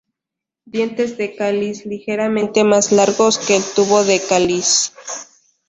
[0.65, 4.93] Dientes de cáliz ligeramente más largos que el tubo del cáliz.